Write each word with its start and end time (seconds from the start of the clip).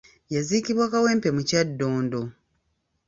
Yaziikibwa 0.33 0.85
Kawempe 0.91 1.29
mu 1.35 1.41
Kyaddondo. 1.49 2.21